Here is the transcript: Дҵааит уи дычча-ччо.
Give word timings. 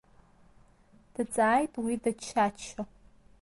Дҵааит 1.13 1.73
уи 1.83 1.93
дычча-ччо. 2.03 2.81